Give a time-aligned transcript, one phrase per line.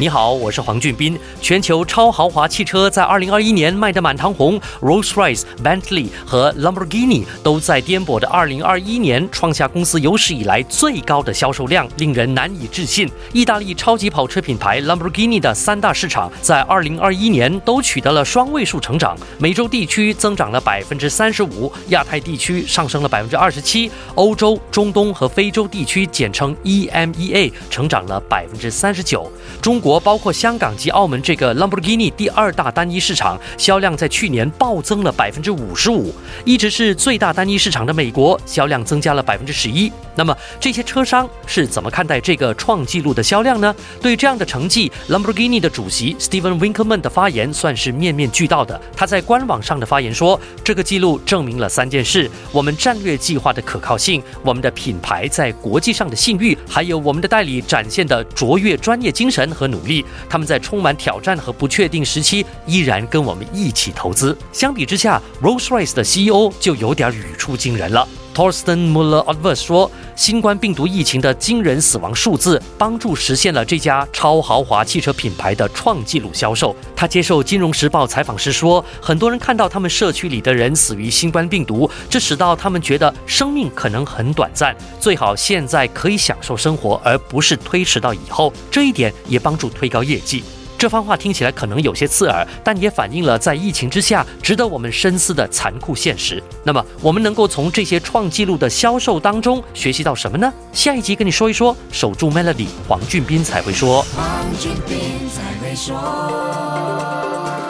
[0.00, 1.16] 你好，我是黄俊斌。
[1.40, 13.08] 全球超豪华汽车在2021年卖得满堂红，Rolls-Royce、Bentley 和 Lamborghini 都在颠簸的2021年创下公司有史以来最高的销售量，令人难以置信。
[13.32, 29.30] 意大利超级跑车品牌 Lamborghini 的三大市场在2021年都取得了双位数成长，美洲地区增长了百分之三十五，亚太地区上升了百分之二十七，欧洲、中东和非洲地区简称 EMEA 成长了百分之三十九，
[29.62, 29.80] 中。
[29.84, 36.10] 国包括香港及澳门这个 Lamborghini 第二大单一市场销量在去年暴增了百分之五十五，
[36.46, 39.92] 一直是最大单一市场的美国销量增加了百分之十一。
[40.14, 43.76] 那么这些车商是怎么看待这个创纪录的销量呢？
[44.00, 48.80] 对这样的成绩，Lamborghini 的主席 Steven Winkleman 的发言算是面面俱到的。
[48.96, 59.73] 他在官网上的发言说，这个记录证明了三件事：我们战略计划的可靠性，我们的品牌在国际上的信誉，还有我们的代理展现的卓越专业精神和。
[59.74, 64.36] 努力，他们在充满挑战和不确定时期，依然跟我们一起投资。
[64.52, 68.06] 相比之下，Rolls-Royce 的 CEO 就有点语出惊人了。
[68.34, 88.52] Torsten Muller-Odvers 说：“新冠病毒疫情的惊人死亡数字，帮助实现了这家超豪华汽车品牌的创纪录销售。”他接受《金融时报》采访时说：“很多人看到他们社区里的人死于新冠病毒，这使到他们觉得生命可能很短暂，最好现在可以享受生活，而不是推迟到以后。
[88.70, 90.42] 这一点也帮助推高业绩。”
[90.76, 96.42] 这番话听起来可能有些刺耳，但也反映了在疫情之下值得我们深思的残酷现实。
[96.62, 100.52] 那么，我们能够从这些创纪录的销售当中学习到什么呢？
[100.72, 101.74] 下一集跟你说一说。
[101.90, 104.02] 守住 Melody，黄俊斌才会说。
[104.14, 104.98] 黄俊斌
[105.30, 105.94] 才会说。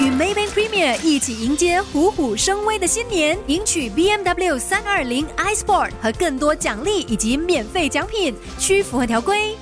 [0.00, 9.56] 与 Maybank Premier 一起迎接虎虎生威的新年，赢取 BMW 三二零 iSport 和更多奖励以及免费奖品，需符合条规。